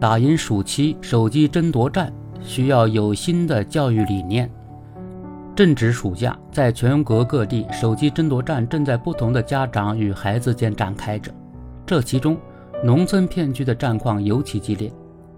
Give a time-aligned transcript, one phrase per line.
[0.00, 4.48] 打赢暑期手机争夺战需要有新的教育理念。
[5.56, 11.32] 正值暑假，在全国各地，手机争夺战正在不同的家长与孩子间展开着。
[11.84, 12.36] 这其中，
[12.84, 14.88] 农村片区的战况尤其激烈。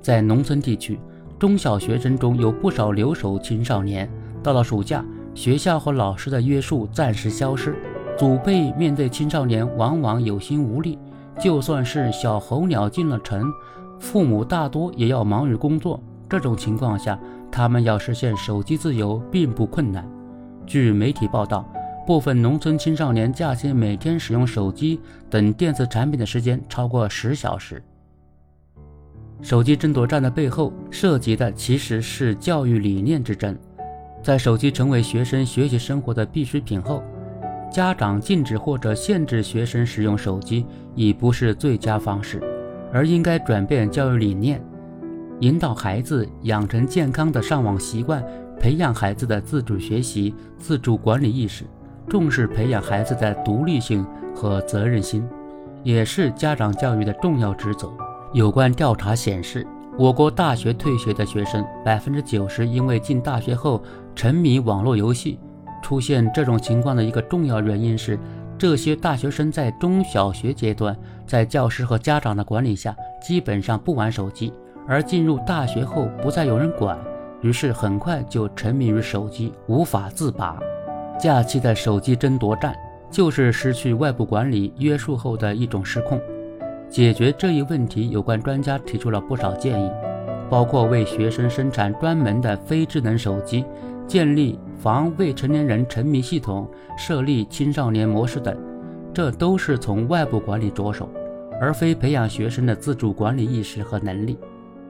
[0.03, 1.01] 在农村地区，
[1.39, 4.07] 中小学生中有不少留守青少年。
[4.43, 5.03] 到了暑假，
[5.35, 7.75] 学校和老师的约束暂时消失，
[8.19, 10.99] 祖辈面对青少年往往有心无力。
[11.39, 13.51] 就算是小候鸟进了城，
[14.01, 16.03] 父母大多也要忙于工作。
[16.29, 17.17] 这种情况下，
[17.53, 20.09] 他们要实现手机自由并不困难。
[20.67, 21.65] 据媒体报道，
[22.07, 27.83] 部分农村青少年假期每天使用手机等电子产品的时间超过十小时。
[29.43, 33.57] 手机争夺战的背后涉及的其实是教育理念之争。
[34.23, 37.03] 在手机成为学生学习生活的必需品后，
[37.73, 42.41] 家长禁止或者限制学生使用手机已不是最佳方式，
[42.93, 44.63] 而应该转变教育理念。
[45.41, 48.23] 引导孩子养成健康的上网习惯，
[48.59, 51.65] 培养孩子的自主学习、自主管理意识，
[52.09, 55.27] 重视培养孩子的独立性和责任心，
[55.83, 57.91] 也是家长教育的重要职责。
[58.33, 59.67] 有关调查显示，
[59.97, 63.83] 我国大学退学的学生百分之九十因为进大学后
[64.15, 65.39] 沉迷网络游戏。
[65.83, 68.19] 出现这种情况的一个重要原因是，
[68.61, 70.95] 这些大学生在中小学阶段，
[71.27, 74.53] 在教师和家长的管理下，基本上不玩手机。
[74.87, 76.99] 而进入大学后不再有人管，
[77.41, 80.59] 于是很快就沉迷于手机，无法自拔。
[81.19, 82.77] 假期的手机争夺战
[83.11, 86.21] 就是失去外部管理约束后的一种失控。
[86.91, 89.91] 解决这一问题，有关专家提出了不少建议，
[90.51, 93.65] 包括为学生生产专门的非智能手机，
[94.11, 98.59] 建立防未成年人沉迷系统，设立青少年模式等。
[99.15, 101.09] 这都是从外部管理着手，
[101.61, 104.37] 而非培养学生的自主管理意识和能力。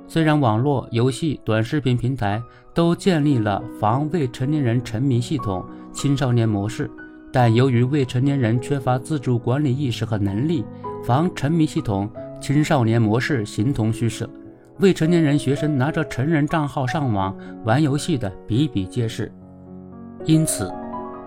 [0.08, 6.90] 虽然网络游戏、短视频平台都建立了防未成年人沉迷系统、青少年模式，
[7.30, 10.64] 但由于未成年人缺乏自主管理意识和能力，
[11.04, 12.10] 防沉迷系统、
[12.40, 14.26] 青少年模式形同虚设。
[14.80, 19.30] 未成年人学生拿着成人账号上网玩游戏的比比皆是。
[20.24, 20.72] 因此，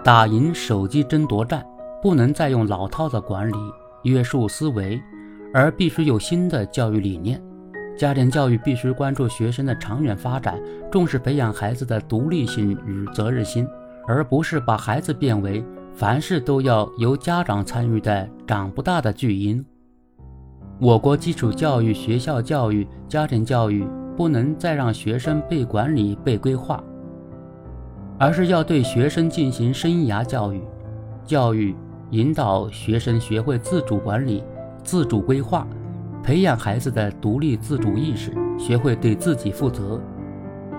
[0.03, 1.63] 打赢手机争夺战，
[2.01, 3.55] 不能再用老套的管理
[4.03, 4.99] 约束思维，
[5.53, 7.39] 而必须有新的教育理念。
[7.95, 10.59] 家庭教育必须关注学生的长远发展，
[10.91, 13.67] 重视培养孩子的独立性与责任心，
[14.07, 19.63] 而不是把孩子变为凡事都要由家长参与的长不大的巨婴。
[20.83, 26.83] 我国基础教育、学校教育、家庭教育不能再让学生被管理、被规划，
[28.19, 30.61] 而是要对学生进行生涯教育，
[31.23, 31.73] 教育
[32.09, 34.43] 引导学生学会自主管理、
[34.83, 35.65] 自主规划。
[36.21, 39.97] 培养孩子的独立自主意识，学会对自己负责。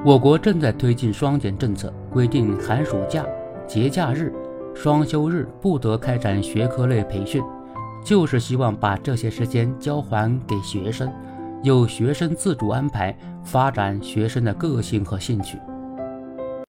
[0.04, 3.24] 我国正在推进双减政策，规定寒暑假、
[3.66, 4.30] 节假日、
[4.74, 7.42] 双休日不得开展学科类培训，
[8.04, 11.10] 就是希望把这些时间交还给学生，
[11.62, 15.58] 由学生自主安排发展学生的个性和兴趣。